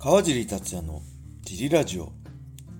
[0.00, 1.02] 川尻達也の
[1.42, 2.12] ジリラジオ。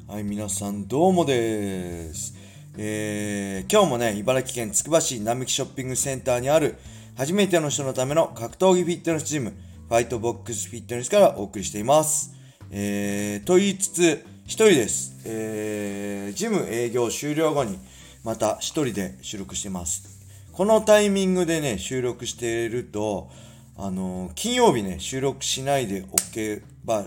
[0.06, 2.36] はい、皆さんどうもです。
[2.76, 6.76] えー、今日もね、茨城県つくば市並木ショッピングセンターにある
[7.16, 9.52] 初めての人のための格闘技フィットネスジム、
[9.88, 12.36] ファイトボックスフィットネスからお送りしています。
[12.70, 15.20] えー、と言いつつ、一人です。
[15.24, 17.80] えー、ジム営業終了後に
[18.22, 20.20] また一人で収録してます。
[20.52, 23.28] このタイミングでね、収録していると、
[23.76, 27.04] あのー金曜日ね、収録しないでおけば、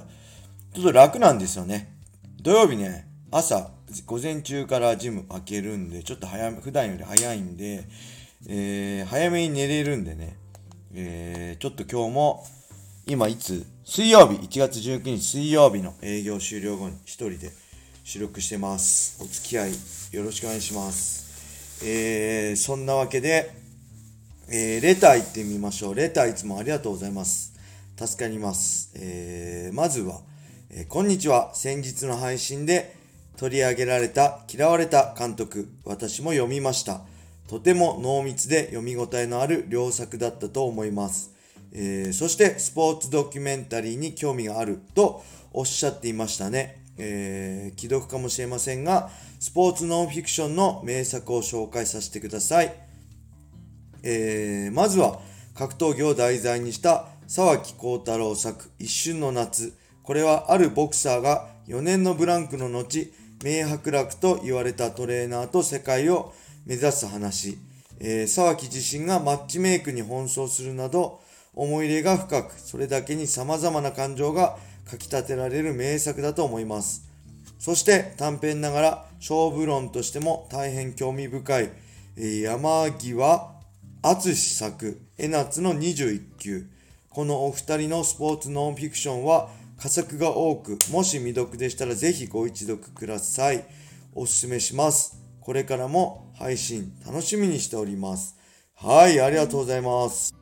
[0.74, 1.92] ちょっと楽なんですよね。
[2.42, 3.72] 土曜日ね、朝、
[4.06, 7.84] 午前中からジム開けるんで、ちょっと早め、普段より早いんで、
[8.48, 10.38] えー、早めに寝れるんでね、
[10.94, 12.46] えー、ちょっと今日も、
[13.08, 17.52] 今いつ、水曜日、1月19日水曜日の営業終了後に一人で
[18.04, 19.22] 収録してます。
[19.22, 19.72] お付き合い
[20.12, 21.84] よろしくお願いします。
[21.84, 23.52] えー、そんなわけで、
[24.54, 25.96] えーレター行ってみましょう。
[25.96, 27.51] レターいつもありがとうございます。
[28.08, 28.92] 助かります。
[28.96, 30.22] えーまずは、
[30.72, 31.54] えーこんにちは。
[31.54, 32.96] 先日の配信で
[33.38, 37.02] 取り上げられた嫌われた監督、私も読みました。
[37.48, 41.32] とても濃密で読み応えのある良作だったと思います。
[41.74, 46.84] えーそしてスポーツドキュメンタリーに興味があるとおっしゃっていましたね。
[46.98, 52.74] えー既読かもしれませんが、スポーツノンフィクションの名作を紹介させてください。
[54.02, 55.20] えーまずは
[55.54, 59.72] 格闘技を題材にした沢木幸太郎作「一瞬の夏」
[60.04, 63.10] これはあるボクサーが4年のブランクの後
[63.42, 66.34] 名伯楽と言われたトレーナーと世界を
[66.66, 67.58] 目指す話、
[68.02, 71.22] えー沢木自身がマッチメイクに奔走するなど
[71.54, 77.04] 思い入れが深くそれだけに様々な感情がかき立てられる名作だと思います。
[77.60, 81.70] そして短編ながら勝負論としても大変興味深い、
[82.18, 83.56] えー山際
[84.02, 86.68] 敦作江夏の21球。
[87.12, 93.66] このお二人のスポーツノンフィクションは佳作が多く、もし未読でしたらぜひご一読ください。
[94.16, 95.22] おすすめします。
[95.42, 98.38] これからも配信楽しみにしております。
[98.76, 100.34] はい、ありがとうございます。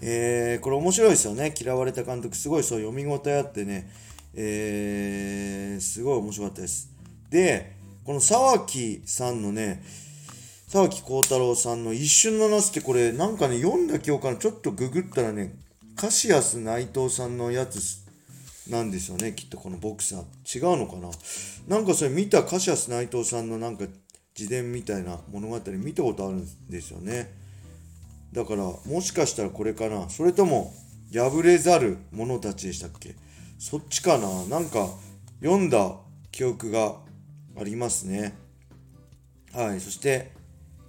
[0.00, 1.52] えー、これ面白いですよね。
[1.54, 3.90] 嫌われた監督、すごいそう読み応えあってね、
[4.32, 6.90] えー、すごい面白かったです。
[7.28, 9.82] で、この沢木さんのね、
[10.76, 15.54] 沢木幸太郎さんの一瞬の夏ってこれなんかね読んだ記憶からちょっとググったらね
[15.96, 17.80] カシアス内藤さんのやつ
[18.68, 20.20] なんですよねきっとこのボクサー。
[20.58, 21.08] 違うのかな？
[21.66, 23.86] なんかそれ見たカシアス内藤さんのなんか
[24.38, 27.32] 自伝みたいな物語見たことあるんですよね。
[28.34, 30.10] だからもしかしたらこれかな。
[30.10, 30.74] それとも
[31.10, 33.14] 破れざる者たちでしたっけ？
[33.58, 34.44] そっちかな？
[34.44, 34.90] なんか
[35.42, 35.96] 読んだ
[36.30, 36.96] 記憶が
[37.58, 38.36] ありますね。
[39.54, 40.35] はいそして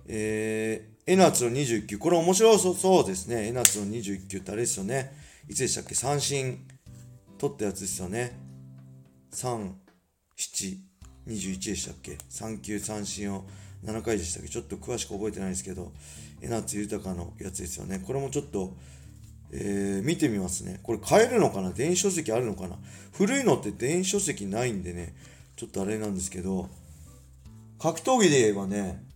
[0.08, 1.98] えー、江夏の21球。
[1.98, 3.48] これ面白そうそうですね。
[3.48, 5.12] 江夏の21球ってあれですよね。
[5.50, 5.96] いつでしたっけ？
[5.96, 6.60] 三振
[7.38, 8.38] 取ったやつですよね。
[9.34, 9.72] 3、
[10.38, 10.78] 7、
[11.28, 13.46] 21でしたっけ ?3 球三振を
[13.86, 14.50] 7回でしたっけ？
[14.50, 15.92] ちょっと詳しく覚えてないですけど、
[16.42, 18.02] 江夏豊のやつですよね。
[18.06, 18.76] これもちょっと、
[19.52, 20.80] えー見てみますね。
[20.84, 21.72] これ買えるのかな？
[21.72, 22.78] 電子書籍あるのかな？
[23.14, 25.16] 古いのって電子書籍ないんでね、
[25.56, 26.70] ちょっとあれなんですけど、
[27.80, 29.07] 格闘技で言えばね、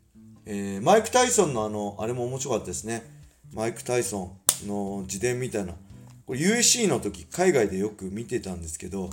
[0.46, 3.03] えーマイク・タイソンのあの、あれも面白かったですね。
[3.53, 4.35] マイク・タイソ
[4.66, 5.74] ンの自伝みたいな。
[6.25, 9.09] これ USC の時、海外でよく見てたんですけど、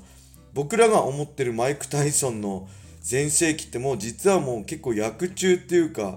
[0.55, 2.69] 僕らが思ってるマイク・タイソンの
[3.03, 6.17] 全盛期ってもう実はもう結構役中っていうか、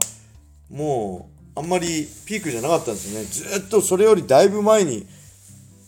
[0.70, 3.26] もうあんまりピークじゃなかったんですよね。
[3.26, 5.06] ずっとそれよりだいぶ前に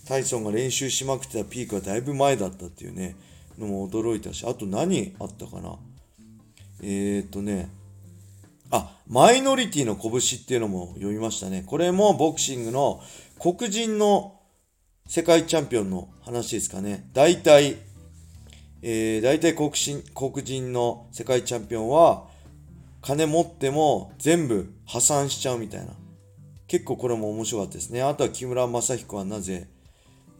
[0.07, 3.15] タイソンが練習しまくってたピークはだいぶ前だったっていうね、
[3.57, 5.75] のも驚いたし、あと何あったかな
[6.81, 7.69] えー、っとね、
[8.75, 11.63] あ、マイノリティの拳っていうのも読みましたね。
[11.63, 13.03] これもボクシングの
[13.37, 14.39] 黒人の
[15.05, 17.07] 世界チャンピオンの話ですかね。
[17.13, 17.77] 大体、
[18.81, 22.25] えー、大体黒人黒人の世界チャンピオンは
[23.03, 25.93] 金持っても全部破産しちゃうみたいな。
[26.65, 28.01] 結構これも面白かったですね。
[28.01, 29.67] あとは木村正彦はなぜ、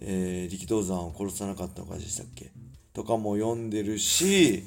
[0.02, 2.52] えー力道山を殺さなかったのかでしたっけ
[2.94, 4.63] とかも読んでるし、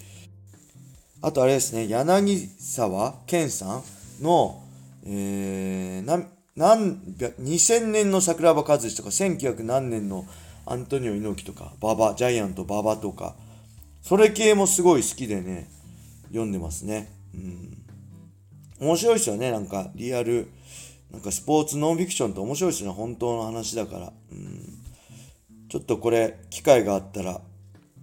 [1.27, 3.83] あとあれですね、柳沢健さ
[4.21, 4.63] んの、
[5.05, 10.25] えー、なん、なん、2000年の桜庭和志とか、1900何年の
[10.67, 13.35] アントニオ猪木とか、馬場、ジャイアント馬場とか、
[14.03, 15.69] それ系もすごい好きでね、
[16.29, 17.11] 読んでますね。
[17.35, 17.77] うん。
[18.87, 20.47] 面白いですよね、なんか、リアル、
[21.11, 24.13] なんかスポーツノンフィクションって面白いですね、本当の話だから。
[24.31, 24.79] うん。
[25.69, 27.41] ちょっとこれ、機会があったら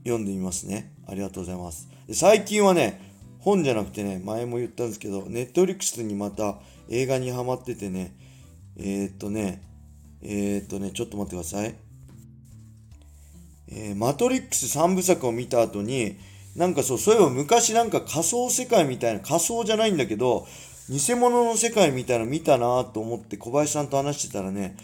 [0.03, 0.91] 読んでみますね。
[1.07, 1.87] ありがとうございます。
[2.11, 3.12] 最近はね、
[3.43, 6.55] 本じゃなくてね、前も言ったんですけど、ネットリックスにまた
[6.89, 8.15] 映画にハマっててね、
[8.77, 9.61] えー、っとね、
[10.21, 11.75] えー、っとね、ちょっと待ってください。
[13.67, 16.17] えー、マトリックス3部作を見た後に、
[16.55, 20.47] なんかそう、そういえば昔なんか仮想世界みたいな、仮想じゃないんだけど、
[20.89, 24.77] 偽物の世界みたいなの見たなと思って小林さんと話してたらね、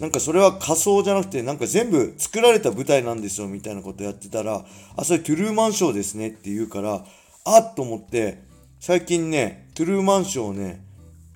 [0.00, 4.64] なんかそれは仮想じゃなくて、なんか全部作られた舞台なんですよみたいなことやってたら、
[4.96, 7.04] あ、それトゥルーマンショーですねって言うから、
[7.48, 8.42] あっと思って、
[8.80, 10.84] 最近ね、トゥルーマンショーをね、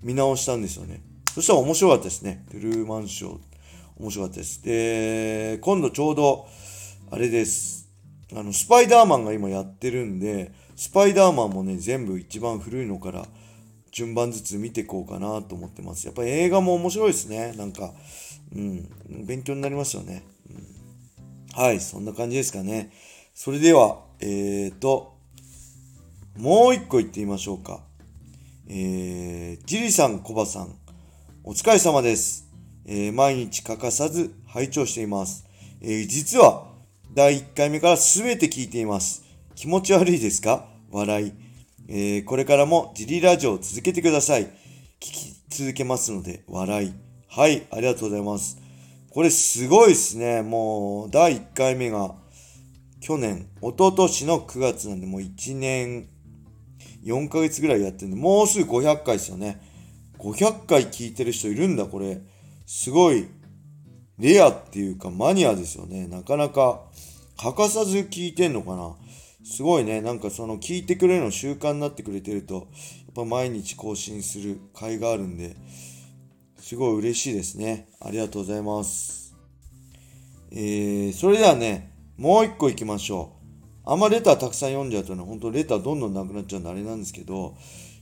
[0.02, 1.00] 見直したんですよね。
[1.32, 2.44] そしたら面白かったですね。
[2.50, 3.38] トゥルーマンショー。
[3.96, 4.60] 面白かったです。
[4.64, 6.48] で、今度ちょうど、
[7.12, 7.88] あれです。
[8.34, 13.28] あの、スパイダーマンが今やってるんで、スパイダーマンもね、全部一番古いのから
[13.92, 16.06] 順番ずつ見ていこうかなと思ってます。
[16.06, 17.52] やっぱり映画も面白いですね。
[17.56, 17.92] なんか、
[18.52, 18.88] うん、
[19.26, 20.24] 勉強になりますよね。
[20.48, 22.90] うん、はい、そんな感じですかね。
[23.32, 25.19] それでは、えーと、
[26.38, 27.80] もう一個言ってみましょうか。
[28.68, 30.74] えー、ジリさん、コバさん、
[31.44, 32.48] お疲れ様です。
[32.86, 35.46] えー、毎日欠かさず拝聴しています。
[35.80, 36.68] えー、実は、
[37.14, 39.24] 第1回目から全て聞いています。
[39.56, 40.66] 気持ち悪いですか？
[40.90, 41.32] 笑い。
[41.88, 44.44] えー、これからもジリラジオを続けてください。
[44.44, 44.50] 聞
[45.00, 46.92] き続けますので、笑い。
[47.28, 48.58] はい、ありがとうございます。
[49.10, 50.42] これすごいですね。
[50.42, 52.14] もう、第1回目が、
[53.00, 56.08] 去年、一昨年の9月なんで、もう1年
[57.04, 59.60] 4ヶ月ぐらいやってるんで、もうすぐ500回ですよね。
[60.18, 62.20] 500回聞いてる人いるんだ、これ。
[62.66, 63.26] すごい、
[64.18, 66.06] レアっていうかマニアですよね。
[66.06, 66.82] なかなか
[67.38, 68.94] 欠かさず聞いてんのかな。
[69.44, 70.02] すごいね。
[70.02, 72.64] なんかその聞いてくれるの習慣になってくれてると、やっ
[73.14, 75.56] ぱ毎日更新する甲斐があるんで、
[76.58, 77.88] すごい嬉しいですね。
[78.00, 79.34] ありがとうございます。
[80.52, 83.39] えー、それではね、もう一個行きましょう。
[83.84, 87.56] あんまレターたくさん読んじゃうとね、ほんとレターどんどんなくなっちゃうんであれなんですけど、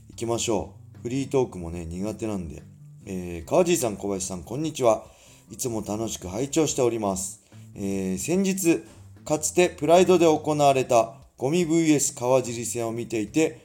[0.09, 1.01] 行きましょう。
[1.01, 2.63] フリートークもね、苦手なんで。
[3.05, 5.05] えー、川地さん、小林さん、こんにちは。
[5.49, 7.41] いつも楽しく拝聴しております。
[7.75, 8.83] えー、先日、
[9.25, 13.61] かつてプライドで行われたゴミ VS 川尻戦を見ていて、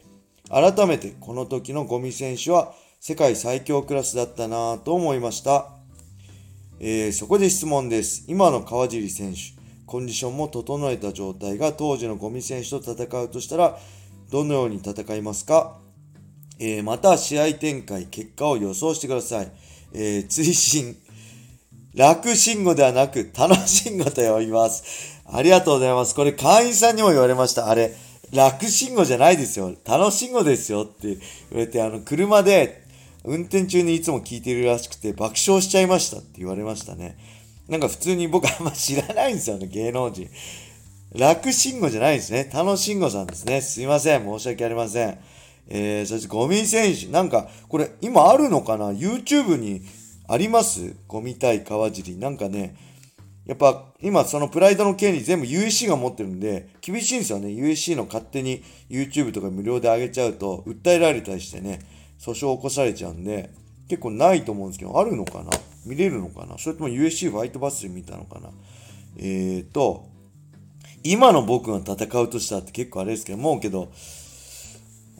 [0.48, 5.70] 改めてこの時のゴミ選手は世界最強クラスだったなぁと思いました。
[6.80, 8.24] えー、そこで質問です。
[8.28, 9.40] 今の川尻選手、
[9.86, 13.78] コンディションも整えた状態が当時のゴミ選手と戦うとしたら、
[14.30, 15.78] どのように戦いますか、
[16.58, 19.52] えー、また試合展開、結果を予想してください。
[19.92, 20.96] えー、追伸、
[21.94, 25.22] 楽信号ではなく楽信号と呼びます。
[25.26, 26.14] ありがとうございます。
[26.14, 27.68] これ会員さんにも言われました。
[27.68, 27.94] あれ、
[28.32, 29.74] 楽信号じゃないですよ。
[29.86, 31.20] 楽信号ですよって言わ
[31.58, 32.84] れて、あの、車で
[33.22, 37.16] 運転中にいつも聞いてるらしくて爆笑しちゃいましたって言われましたね。
[37.68, 40.28] なんか普通に僕あんま知らないんですよね、芸能人。
[41.14, 42.50] 楽慎吾じゃないですね。
[42.52, 43.60] 楽慎吾さんですね。
[43.60, 44.24] すいません。
[44.24, 45.18] 申し訳ありません。
[45.68, 47.06] えー、そしてゴミ選手。
[47.06, 49.82] なんか、これ今あるのかな ?YouTube に
[50.28, 50.94] あります？
[51.06, 52.16] ゴミ対川尻。
[52.16, 52.76] なんかね、
[53.46, 57.48] やっぱ今そのプライドの権利全部 USC が持ってるんで、厳しいんですよね。
[57.48, 61.80] USC の勝手に YouTube とか無料で上げちゃうと、訴えられたりしてね、
[62.18, 63.50] 訴訟を起こされちゃうんで、
[63.88, 65.50] 結構ないと思うんですけど、あるのかな？
[65.84, 66.58] 見れるのかな？
[66.58, 68.50] それとも USC ファイトバスで見たのかな？
[69.16, 70.08] えーと、
[71.02, 73.92] 今の僕が戦うとしたって結構あれですけど、もうけど、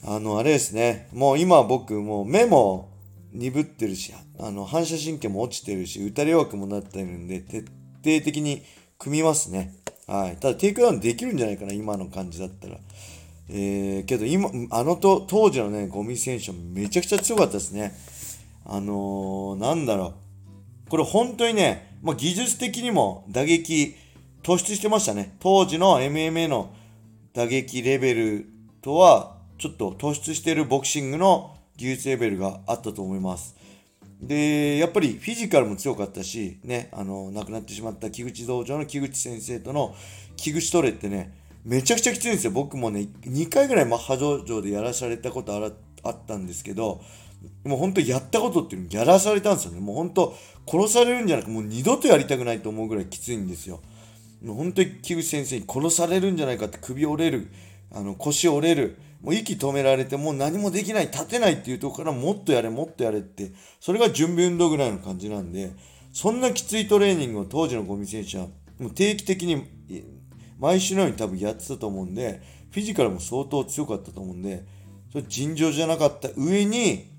[0.03, 1.07] あの、あれですね。
[1.13, 2.91] もう今僕、もう目も
[3.33, 7.69] 鈍ってるし、あの、反射神経も落ちてるし、打たれ弱くもなってるんで、徹底
[8.03, 8.63] 的に
[8.97, 9.73] 組みますね。
[10.07, 10.37] はい。
[10.37, 12.77] ただ、テイクダウンできるんじゃないかな、今の感じだったら。
[13.49, 17.95] えー、けど今、あのと、当時のね、五味選手めちゃくちゃ強かったですね。
[18.65, 20.13] あのー、なんだろう。
[20.89, 23.95] これ本当にね、まあ、技術的にも打撃
[24.43, 25.35] 突出してましたね。
[25.39, 26.71] 当時の MMA の
[27.33, 28.45] 打撃レベル
[28.81, 33.55] とはちょっと突出してるボクシングの技術レベルがあったと思います。
[34.21, 39.95] で、やっぱりフィジカルも強かったし、ね、あの、亡くなってしまった木口道場の木口先生との
[40.37, 42.51] 木口トレってね、めちゃくちゃきついんですよ。
[42.51, 45.53] 僕もね、2回ぐらいマッハ上場でやらされたこと
[46.03, 47.01] あったんですけど、
[47.63, 49.79] もう本当やったことっていうのやらされたんですよね。
[49.79, 50.35] もう本当
[50.67, 53.81] 殺されるんじゃなくもう二度とやりたくないと思うぐらいきついんですよ。
[54.43, 57.47] もう本当に木口先生に殺されるんじゃないかって首折れる、
[57.91, 65.71] あの腰折れる、もう息止められてもう何もできない、立てないっていうところからもっとやれ、もっとやれって、それが準備運動ぐらいの感じなんで、
[66.13, 68.47] そんなきついトレーニングを当時のゴミ選手は
[68.79, 69.63] もう定期的に
[70.59, 74.65] 毎週のように多分やってたと思うんで、フィジカルも相当強かったと思うんで、
[75.11, 77.14] それ尋常じゃなかった上に、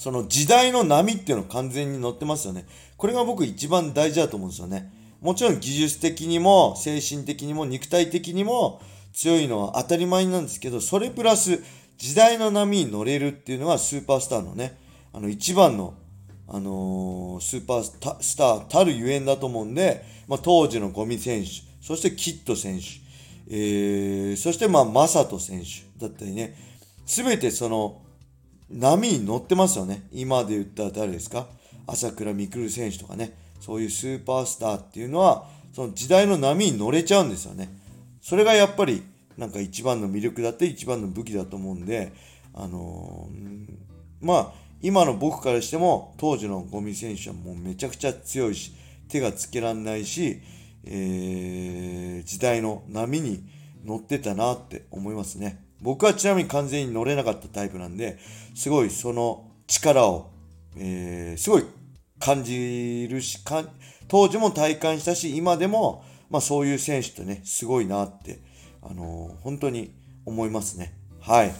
[0.00, 2.64] その時代の波っていうの完全に乗ってますよね。
[2.96, 4.90] これが僕一番大事だと思うんですよね。
[5.20, 8.80] もちろん技術的にも精神的にも肉体的にも
[9.12, 11.62] 強いのは当たり前なんですけど、それプラス
[11.98, 14.78] 時代の波に乗れるっていうのがスーパースターのね、
[15.12, 15.92] あの一番の、
[16.48, 21.50] あのー、スーパースターたるゆえんだと思うんで、まあ、当時のゴミ選手、
[21.82, 22.86] そしてキッド選手、
[23.50, 26.56] えー、そしてまあ、マサト選手だったりね、
[27.04, 28.00] すべてその、
[28.70, 30.02] 波に乗ってますよね。
[30.12, 31.46] 今で言ったら誰ですか？
[31.86, 37.68] 朝倉未来選手とかね、そういうスーパースターっていうのは、その時代の波に乗れちゃうんですよね。
[38.20, 39.02] それがやっぱり、
[39.36, 42.12] なんか一番の魅力だって一番の武器だと思うんで、
[42.54, 43.66] あのー、
[44.20, 48.72] まあ、今の僕からしても、当時のゴミ選手はもうめちゃくちゃ強いし、
[49.08, 50.40] 手がつけらんないし、
[50.84, 53.42] えー、時代の波に
[53.84, 55.64] 乗ってたなって思いますね。
[55.82, 58.18] 僕はちなみに完全に乗れなかったタイプなんで、
[58.54, 60.30] すごいその力を、
[60.76, 61.64] えー、すごい
[62.18, 63.64] 感じるし、か
[64.08, 68.40] 当時も体感したし、今でも、まあそういう選手ってね、すごいなって、
[68.82, 69.94] あのー、本当に
[70.26, 70.94] 思いますね。
[71.20, 71.52] はい。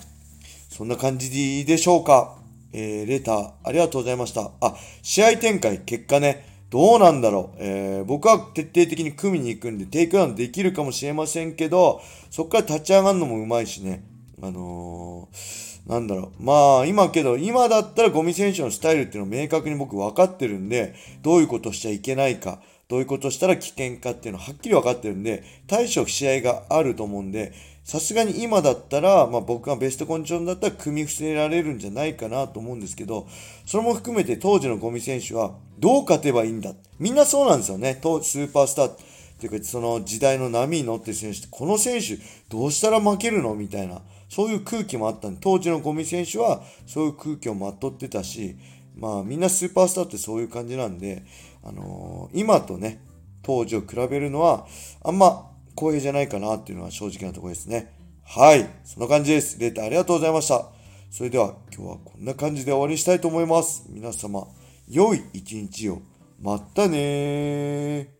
[0.68, 2.38] そんな感じでいいでしょうか。
[2.72, 4.52] えー、レター、ありがとうございました。
[4.60, 7.56] あ、試合展開、結果ね、どうなんだろう。
[7.58, 12.00] えー、僕は徹底的に組みに行くんで、テイクダウンできるかもしれませんけど、
[12.30, 14.04] そこから立ち上がるのもうまいしね。
[14.42, 16.42] あのー、なんだろう。
[16.42, 33.26] まあ、今けど、今だったら五味選手のスタイルっていうのを明確に僕分かってるんで、どういうことしちゃいけないか、どういうことしたら危険かっていうのははっきり分かってるんで、対処試合があると思うんで、さすがに今だったら、まあ、僕がベストコンディションだったら組み伏せられるんじゃないかなと思うんですけど、
[33.66, 36.74] それも含めて当時のゴミ選手はどう勝てばいいんだ。
[36.98, 37.98] みんなそうなんですよね。
[38.00, 38.96] 当スーパースターっ
[39.40, 42.18] ていうか、その時代の波に乗ってる選手って、この選手
[42.48, 43.54] どうしたら負けるの？
[43.54, 48.56] みたいな、そういう空気もあったんで、当時のゴミ選手はそういう空気をまとってたし、
[48.96, 51.24] まあみんなスーパースターってそういう感じなんで、
[51.62, 53.02] あのー、今とね、
[53.42, 54.66] 当時を比べるのは、
[55.02, 57.92] あんま光栄じゃないかなっていうのは正直なところですね。
[58.24, 58.68] はい。
[58.84, 59.58] そんな感じです。
[59.58, 60.66] レータありがとうございました。
[61.10, 63.84] それでは今日はこんな感じで終わりにしたいと思います。
[63.88, 64.46] 皆様、
[64.88, 66.02] 良い一日を。
[66.40, 68.14] またね